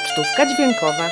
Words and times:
Pocztówka 0.00 0.46
dźwiękowa. 0.46 1.10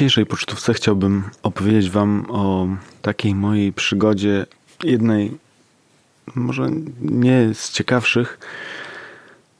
Dzisiejszej 0.00 0.26
pocztówce 0.26 0.74
chciałbym 0.74 1.24
opowiedzieć 1.42 1.90
Wam 1.90 2.26
o 2.28 2.68
takiej 3.02 3.34
mojej 3.34 3.72
przygodzie, 3.72 4.46
jednej 4.84 5.38
może 6.34 6.70
nie 7.00 7.54
z 7.54 7.72
ciekawszych, 7.72 8.38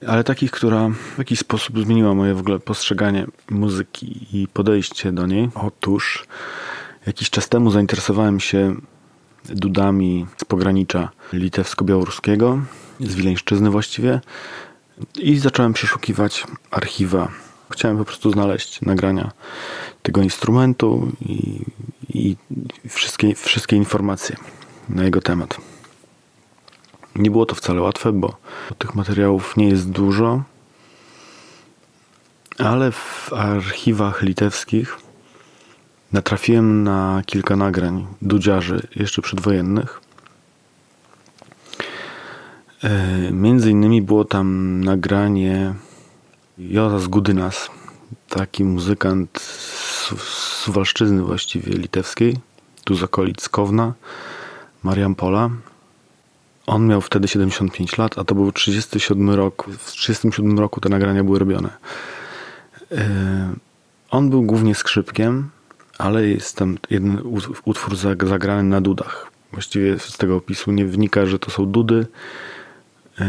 ale 0.06 0.24
takich, 0.24 0.50
która 0.50 0.88
w 0.88 1.18
jakiś 1.18 1.38
sposób 1.38 1.84
zmieniła 1.84 2.14
moje 2.14 2.34
w 2.34 2.38
ogóle 2.38 2.58
postrzeganie 2.58 3.26
muzyki 3.50 4.26
i 4.32 4.48
podejście 4.48 5.12
do 5.12 5.26
niej. 5.26 5.48
Otóż 5.54 6.26
jakiś 7.06 7.30
czas 7.30 7.48
temu 7.48 7.70
zainteresowałem 7.70 8.40
się 8.40 8.74
dudami 9.44 10.26
z 10.36 10.44
pogranicza 10.44 11.08
litewsko-białoruskiego, 11.32 12.60
z 13.00 13.14
Wileńszczyzny 13.14 13.70
właściwie 13.70 14.20
i 15.18 15.38
zacząłem 15.38 15.72
przeszukiwać 15.72 16.44
archiwa. 16.70 17.28
Chciałem 17.70 17.98
po 17.98 18.04
prostu 18.04 18.30
znaleźć 18.30 18.80
nagrania 18.80 19.30
tego 20.02 20.22
instrumentu 20.22 21.12
i, 21.20 21.64
i 22.08 22.36
wszystkie, 22.88 23.34
wszystkie 23.34 23.76
informacje 23.76 24.36
na 24.88 25.04
jego 25.04 25.20
temat. 25.20 25.56
Nie 27.16 27.30
było 27.30 27.46
to 27.46 27.54
wcale 27.54 27.80
łatwe, 27.80 28.12
bo 28.12 28.36
tych 28.78 28.94
materiałów 28.94 29.56
nie 29.56 29.68
jest 29.68 29.90
dużo, 29.90 30.42
ale 32.58 32.92
w 32.92 33.32
archiwach 33.32 34.22
litewskich 34.22 34.96
natrafiłem 36.12 36.84
na 36.84 37.22
kilka 37.26 37.56
nagrań 37.56 38.06
dudziarzy 38.22 38.88
jeszcze 38.96 39.22
przedwojennych. 39.22 40.00
E, 42.84 43.32
Między 43.32 43.70
innymi 43.70 44.02
było 44.02 44.24
tam 44.24 44.80
nagranie 44.84 45.74
Jozas 46.68 47.06
Gudynas, 47.06 47.70
taki 48.28 48.64
muzykant 48.64 49.40
z 49.40 50.14
Suwalszczyzny 50.64 51.22
właściwie 51.22 51.72
litewskiej, 51.72 52.36
tu 52.84 52.94
z 52.94 53.02
okolic 53.02 53.48
Kowna, 53.48 53.94
Mariampola. 54.82 55.50
On 56.66 56.86
miał 56.86 57.00
wtedy 57.00 57.28
75 57.28 57.98
lat, 57.98 58.18
a 58.18 58.24
to 58.24 58.34
był 58.34 58.52
37 58.52 59.30
rok. 59.30 59.66
W 59.78 59.92
37 59.92 60.58
roku 60.58 60.80
te 60.80 60.88
nagrania 60.88 61.24
były 61.24 61.38
robione. 61.38 61.68
Yy, 62.90 62.98
On 64.10 64.30
był 64.30 64.42
głównie 64.42 64.74
skrzypkiem, 64.74 65.50
ale 65.98 66.26
jest 66.28 66.56
tam 66.56 66.78
jeden 66.90 67.16
ut- 67.16 67.60
utwór 67.64 67.94
zag- 67.94 68.28
zagrany 68.28 68.62
na 68.62 68.80
dudach. 68.80 69.30
Właściwie 69.52 69.98
z 69.98 70.16
tego 70.16 70.36
opisu 70.36 70.72
nie 70.72 70.84
wynika, 70.86 71.26
że 71.26 71.38
to 71.38 71.50
są 71.50 71.66
dudy 71.66 72.06
yy, 73.20 73.26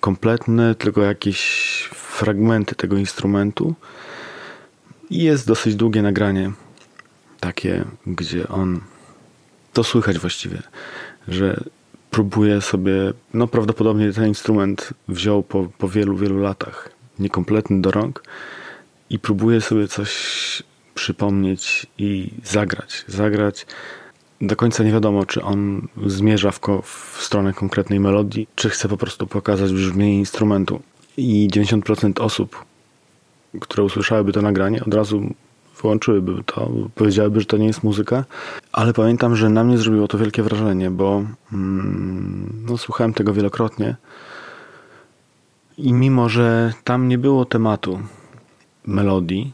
kompletne, 0.00 0.74
tylko 0.74 1.02
jakieś 1.02 1.40
fragmenty 2.16 2.74
tego 2.74 2.96
instrumentu. 2.96 3.74
I 5.10 5.22
jest 5.22 5.46
dosyć 5.46 5.74
długie 5.74 6.02
nagranie, 6.02 6.52
takie, 7.40 7.84
gdzie 8.06 8.48
on. 8.48 8.80
To 9.72 9.84
słychać 9.84 10.18
właściwie, 10.18 10.62
że 11.28 11.64
próbuje 12.10 12.60
sobie. 12.60 13.12
No, 13.34 13.46
prawdopodobnie 13.46 14.12
ten 14.12 14.28
instrument 14.28 14.90
wziął 15.08 15.42
po, 15.42 15.68
po 15.78 15.88
wielu, 15.88 16.16
wielu 16.16 16.38
latach, 16.38 16.90
niekompletny 17.18 17.80
do 17.80 17.90
rąk, 17.90 18.22
i 19.10 19.18
próbuje 19.18 19.60
sobie 19.60 19.88
coś 19.88 20.12
przypomnieć 20.94 21.86
i 21.98 22.30
zagrać. 22.44 23.04
Zagrać. 23.06 23.66
Do 24.40 24.56
końca 24.56 24.84
nie 24.84 24.92
wiadomo, 24.92 25.26
czy 25.26 25.42
on 25.42 25.88
zmierza 26.06 26.50
w, 26.50 26.60
w 26.82 27.22
stronę 27.22 27.52
konkretnej 27.52 28.00
melodii, 28.00 28.48
czy 28.54 28.70
chce 28.70 28.88
po 28.88 28.96
prostu 28.96 29.26
pokazać 29.26 29.72
brzmienie 29.72 30.18
instrumentu. 30.18 30.82
I 31.16 31.48
90% 31.52 32.22
osób, 32.22 32.64
które 33.60 33.84
usłyszałyby 33.84 34.32
to 34.32 34.42
nagranie, 34.42 34.84
od 34.84 34.94
razu 34.94 35.34
wyłączyłyby 35.82 36.42
to, 36.46 36.70
powiedziałyby, 36.94 37.40
że 37.40 37.46
to 37.46 37.56
nie 37.56 37.66
jest 37.66 37.82
muzyka. 37.82 38.24
Ale 38.72 38.92
pamiętam, 38.92 39.36
że 39.36 39.50
na 39.50 39.64
mnie 39.64 39.78
zrobiło 39.78 40.08
to 40.08 40.18
wielkie 40.18 40.42
wrażenie, 40.42 40.90
bo 40.90 41.24
mm, 41.52 42.64
no, 42.68 42.78
słuchałem 42.78 43.14
tego 43.14 43.32
wielokrotnie. 43.32 43.96
I 45.78 45.92
mimo, 45.92 46.28
że 46.28 46.72
tam 46.84 47.08
nie 47.08 47.18
było 47.18 47.44
tematu 47.44 48.00
melodii, 48.86 49.52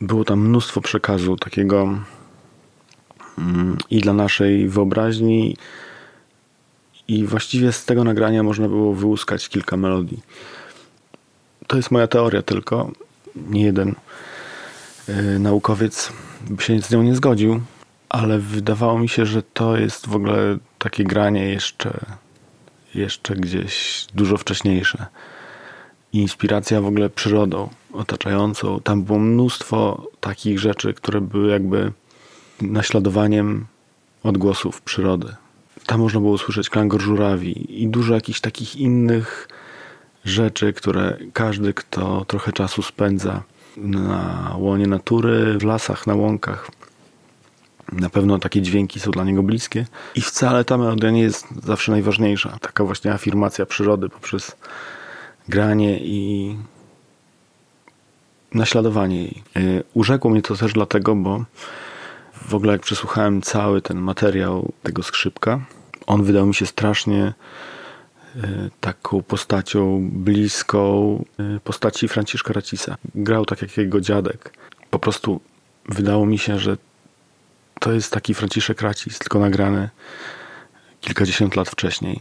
było 0.00 0.24
tam 0.24 0.40
mnóstwo 0.40 0.80
przekazu 0.80 1.36
takiego 1.36 1.98
mm, 3.38 3.78
i 3.90 4.00
dla 4.00 4.12
naszej 4.12 4.68
wyobraźni, 4.68 5.56
i 7.10 7.26
właściwie 7.26 7.72
z 7.72 7.84
tego 7.84 8.04
nagrania 8.04 8.42
można 8.42 8.68
było 8.68 8.94
wyłuskać 8.94 9.48
kilka 9.48 9.76
melodii. 9.76 10.22
To 11.66 11.76
jest 11.76 11.90
moja 11.90 12.06
teoria 12.06 12.42
tylko. 12.42 12.90
Nie 13.36 13.62
jeden 13.62 13.94
yy, 15.08 15.38
naukowiec 15.38 16.12
by 16.50 16.62
się 16.62 16.82
z 16.82 16.90
nią 16.90 17.02
nie 17.02 17.14
zgodził, 17.14 17.60
ale 18.08 18.38
wydawało 18.38 18.98
mi 18.98 19.08
się, 19.08 19.26
że 19.26 19.42
to 19.42 19.76
jest 19.76 20.08
w 20.08 20.16
ogóle 20.16 20.58
takie 20.78 21.04
granie 21.04 21.44
jeszcze, 21.44 22.00
jeszcze 22.94 23.34
gdzieś 23.34 24.06
dużo 24.14 24.36
wcześniejsze. 24.36 25.06
Inspiracja 26.12 26.80
w 26.80 26.86
ogóle 26.86 27.10
przyrodą 27.10 27.68
otaczającą. 27.92 28.80
Tam 28.80 29.02
było 29.02 29.18
mnóstwo 29.18 30.06
takich 30.20 30.58
rzeczy, 30.58 30.94
które 30.94 31.20
były 31.20 31.50
jakby 31.50 31.92
naśladowaniem 32.60 33.66
odgłosów 34.22 34.82
przyrody. 34.82 35.34
Tam 35.90 36.00
można 36.00 36.20
było 36.20 36.32
usłyszeć 36.32 36.70
klangor 36.70 37.00
żurawi 37.00 37.82
i 37.82 37.88
dużo 37.88 38.14
jakichś 38.14 38.40
takich 38.40 38.76
innych 38.76 39.48
rzeczy, 40.24 40.72
które 40.72 41.18
każdy, 41.32 41.74
kto 41.74 42.24
trochę 42.24 42.52
czasu 42.52 42.82
spędza 42.82 43.42
na 43.76 44.54
łonie 44.58 44.86
natury, 44.86 45.58
w 45.58 45.62
lasach, 45.62 46.06
na 46.06 46.14
łąkach, 46.14 46.70
na 47.92 48.10
pewno 48.10 48.38
takie 48.38 48.62
dźwięki 48.62 49.00
są 49.00 49.10
dla 49.10 49.24
niego 49.24 49.42
bliskie. 49.42 49.86
I 50.14 50.20
wcale 50.20 50.64
ta 50.64 50.78
melodia 50.78 51.10
nie 51.10 51.22
jest 51.22 51.46
zawsze 51.62 51.92
najważniejsza. 51.92 52.58
Taka 52.60 52.84
właśnie 52.84 53.12
afirmacja 53.12 53.66
przyrody 53.66 54.08
poprzez 54.08 54.56
granie 55.48 55.98
i 55.98 56.56
naśladowanie 58.54 59.22
jej. 59.22 59.42
Yy, 59.54 59.84
Urzekło 59.94 60.30
mnie 60.30 60.42
to 60.42 60.56
też 60.56 60.72
dlatego, 60.72 61.14
bo 61.14 61.44
w 62.48 62.54
ogóle 62.54 62.72
jak 62.72 62.82
przesłuchałem 62.82 63.42
cały 63.42 63.82
ten 63.82 63.98
materiał 63.98 64.72
tego 64.82 65.02
skrzypka, 65.02 65.60
on 66.10 66.24
wydał 66.24 66.46
mi 66.46 66.54
się 66.54 66.66
strasznie 66.66 67.34
y, 68.36 68.70
taką 68.80 69.22
postacią 69.22 70.10
bliską 70.12 71.24
y, 71.56 71.60
postaci 71.60 72.08
Franciszka 72.08 72.52
Racisa. 72.52 72.96
Grał 73.14 73.44
tak 73.44 73.62
jak 73.62 73.76
jego 73.76 74.00
dziadek. 74.00 74.52
Po 74.90 74.98
prostu 74.98 75.40
wydało 75.88 76.26
mi 76.26 76.38
się, 76.38 76.58
że 76.58 76.76
to 77.80 77.92
jest 77.92 78.12
taki 78.12 78.34
Franciszek 78.34 78.82
Racis, 78.82 79.18
tylko 79.18 79.38
nagrany 79.38 79.88
kilkadziesiąt 81.00 81.56
lat 81.56 81.68
wcześniej. 81.68 82.20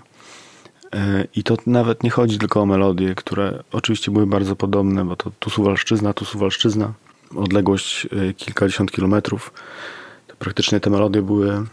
Y, 0.96 1.28
I 1.36 1.44
to 1.44 1.58
nawet 1.66 2.04
nie 2.04 2.10
chodzi 2.10 2.38
tylko 2.38 2.62
o 2.62 2.66
melodie, 2.66 3.16
które 3.16 3.64
oczywiście 3.72 4.12
były 4.12 4.28
bardzo 4.28 4.56
podobne, 4.56 5.06
bo 5.06 5.16
to 5.16 5.32
tu 5.40 5.50
Suwalszczyzna, 5.50 6.14
tu 6.14 6.26
Suwalszczyzna, 6.26 6.94
odległość 7.36 8.08
kilkadziesiąt 8.38 8.92
kilometrów. 8.92 9.54
To 10.28 10.36
praktycznie 10.36 10.80
te 10.80 10.90
melodie 10.90 11.22
były 11.22 11.66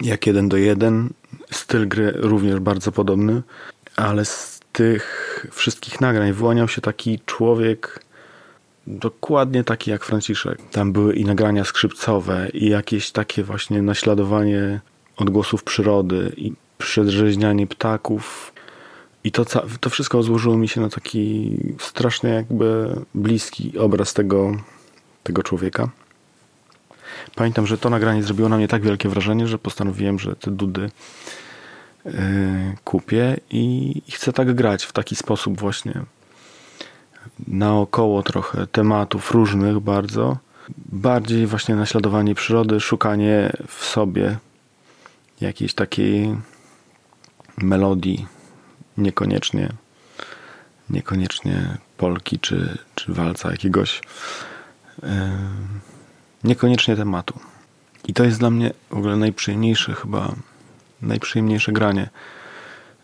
jak 0.00 0.26
jeden 0.26 0.48
do 0.48 0.56
jeden. 0.56 1.10
Styl 1.50 1.88
gry 1.88 2.12
również 2.16 2.60
bardzo 2.60 2.92
podobny, 2.92 3.42
ale 3.96 4.24
z 4.24 4.60
tych 4.72 5.46
wszystkich 5.52 6.00
nagrań 6.00 6.32
wyłaniał 6.32 6.68
się 6.68 6.80
taki 6.80 7.20
człowiek 7.26 8.06
dokładnie 8.86 9.64
taki 9.64 9.90
jak 9.90 10.04
Franciszek. 10.04 10.58
Tam 10.70 10.92
były 10.92 11.14
i 11.14 11.24
nagrania 11.24 11.64
skrzypcowe 11.64 12.48
i 12.54 12.68
jakieś 12.68 13.10
takie 13.10 13.42
właśnie 13.42 13.82
naśladowanie 13.82 14.80
odgłosów 15.16 15.64
przyrody 15.64 16.32
i 16.36 16.52
przedrzeźnianie 16.78 17.66
ptaków. 17.66 18.52
I 19.24 19.32
to, 19.32 19.44
to 19.80 19.90
wszystko 19.90 20.22
złożyło 20.22 20.56
mi 20.56 20.68
się 20.68 20.80
na 20.80 20.88
taki 20.88 21.56
strasznie 21.78 22.30
jakby 22.30 22.96
bliski 23.14 23.78
obraz 23.78 24.14
tego, 24.14 24.56
tego 25.22 25.42
człowieka. 25.42 25.90
Pamiętam, 27.34 27.66
że 27.66 27.78
to 27.78 27.90
nagranie 27.90 28.22
zrobiło 28.22 28.48
na 28.48 28.56
mnie 28.56 28.68
tak 28.68 28.82
wielkie 28.82 29.08
wrażenie, 29.08 29.46
że 29.46 29.58
postanowiłem, 29.58 30.18
że 30.18 30.36
te 30.36 30.50
dudy 30.50 30.90
yy, 32.04 32.12
kupię 32.84 33.36
i, 33.50 34.02
i 34.08 34.10
chcę 34.10 34.32
tak 34.32 34.54
grać 34.54 34.84
w 34.84 34.92
taki 34.92 35.16
sposób 35.16 35.60
właśnie 35.60 36.02
naokoło 37.48 38.22
trochę 38.22 38.66
tematów 38.66 39.30
różnych 39.30 39.80
bardzo. 39.80 40.36
Bardziej 40.78 41.46
właśnie 41.46 41.74
naśladowanie 41.74 42.34
przyrody, 42.34 42.80
szukanie 42.80 43.52
w 43.68 43.84
sobie 43.84 44.36
jakiejś 45.40 45.74
takiej 45.74 46.36
melodii, 47.58 48.26
niekoniecznie 48.98 49.68
niekoniecznie 50.90 51.76
polki 51.96 52.38
czy, 52.38 52.78
czy 52.94 53.12
walca 53.12 53.50
jakiegoś 53.50 54.00
yy, 55.02 55.08
niekoniecznie 56.46 56.96
tematu. 56.96 57.38
I 58.08 58.14
to 58.14 58.24
jest 58.24 58.38
dla 58.38 58.50
mnie 58.50 58.72
w 58.90 58.96
ogóle 58.96 59.16
najprzyjemniejsze 59.16 59.94
chyba, 59.94 60.34
najprzyjemniejsze 61.02 61.72
granie. 61.72 62.08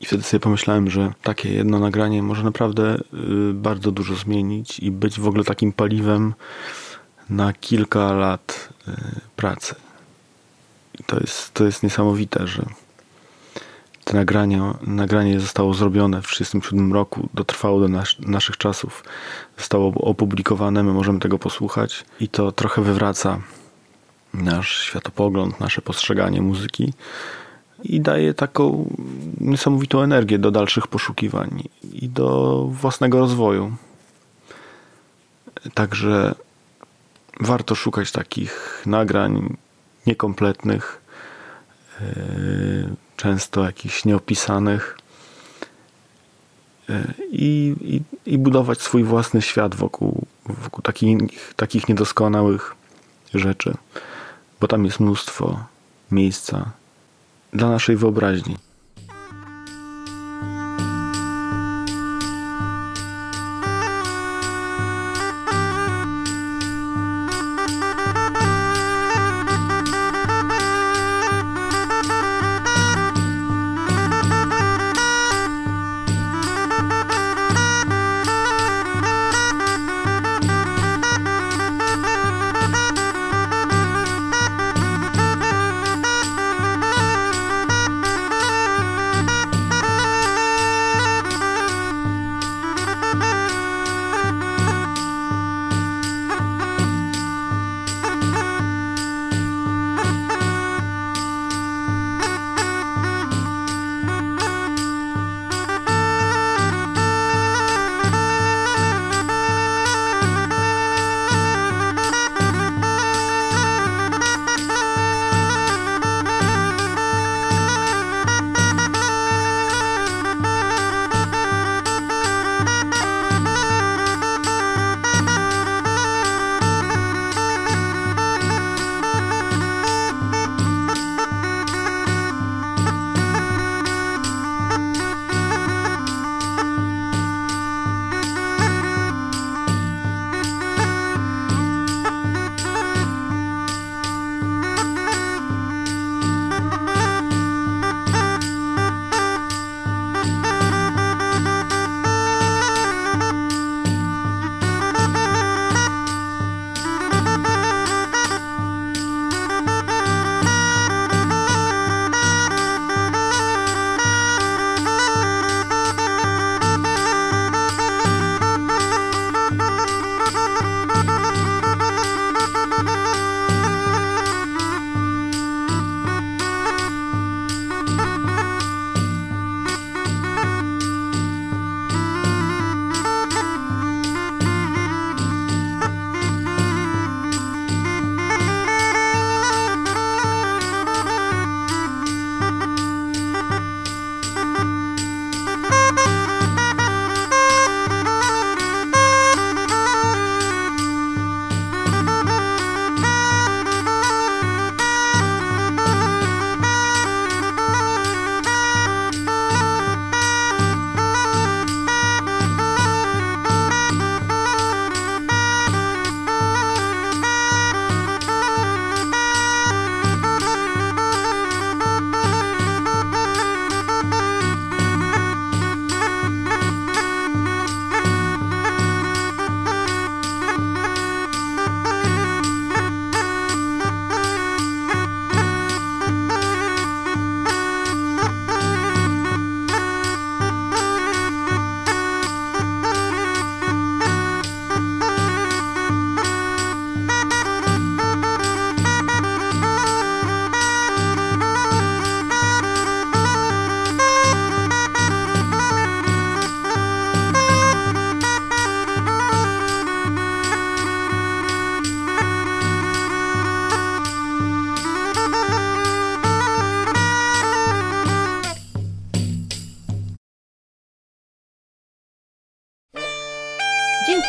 I 0.01 0.07
wtedy 0.07 0.23
sobie 0.23 0.41
pomyślałem, 0.41 0.91
że 0.91 1.13
takie 1.23 1.53
jedno 1.53 1.79
nagranie 1.79 2.23
może 2.23 2.43
naprawdę 2.43 2.99
yy, 3.13 3.55
bardzo 3.55 3.93
dużo 3.93 4.15
zmienić 4.15 4.79
i 4.79 4.91
być 4.91 5.21
w 5.21 5.27
ogóle 5.27 5.45
takim 5.45 5.73
paliwem 5.73 6.35
na 7.31 7.53
kilka 7.53 8.13
lat 8.13 8.69
yy, 8.87 8.95
pracy. 9.37 9.75
I 11.01 11.05
to 11.05 11.21
jest, 11.21 11.55
to 11.55 11.65
jest 11.65 11.83
niesamowite, 11.83 12.47
że 12.47 12.67
to 14.13 14.17
nagranie, 14.17 14.63
nagranie 14.83 15.41
zostało 15.41 15.75
zrobione 15.75 16.23
w 16.23 16.27
1937 16.27 16.93
roku, 16.93 17.29
dotrwało 17.35 17.81
do 17.81 17.89
nas, 17.89 18.17
naszych 18.19 18.57
czasów, 18.57 19.05
zostało 19.59 19.93
opublikowane, 19.95 20.83
my 20.83 20.93
możemy 20.93 21.21
tego 21.21 21.39
posłuchać 21.39 22.05
i 22.21 22.29
to 22.29 22.53
trochę 22.53 22.83
wywraca 22.83 23.41
nasz 24.35 24.83
światopogląd, 24.83 25.61
nasze 25.61 25.83
postrzeganie 25.83 26.43
muzyki 26.43 26.93
i 27.83 28.01
daje 28.01 28.35
taką 28.35 28.95
niesamowitą 29.41 30.03
energię 30.03 30.39
do 30.39 30.51
dalszych 30.51 30.87
poszukiwań 30.87 31.63
i 31.93 32.09
do 32.09 32.67
własnego 32.71 33.19
rozwoju. 33.19 33.77
Także 35.75 36.35
warto 37.41 37.75
szukać 37.75 38.13
takich 38.13 38.83
nagrań 38.87 39.57
niekompletnych, 40.07 41.03
yy, 42.01 42.97
często 43.23 43.65
jakichś 43.65 44.05
nieopisanych 44.05 44.99
e, 46.89 47.15
i, 47.31 47.75
i, 47.81 48.03
i 48.33 48.39
budować 48.39 48.81
swój 48.81 49.05
własny 49.05 49.43
świat 49.43 49.75
wokół, 49.75 50.27
wokół 50.47 50.83
takich, 50.83 51.55
takich 51.57 51.89
niedoskonałych 51.89 52.75
rzeczy, 53.35 53.75
bo 54.61 54.69
tam 54.69 54.85
jest 54.85 55.01
mnóstwo 55.01 55.65
miejsca 56.11 56.71
dla 57.53 57.71
naszej 57.71 57.97
wyobraźni. 57.97 58.57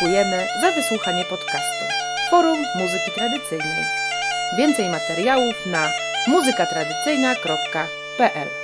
Dziękujemy 0.04 0.48
za 0.62 0.72
wysłuchanie 0.72 1.26
podcastu 1.26 1.86
Forum 2.30 2.66
Muzyki 2.76 3.12
Tradycyjnej. 3.16 3.84
Więcej 4.58 4.90
materiałów 4.90 5.66
na 5.66 5.90
muzykatradycyjna.pl 6.28 8.63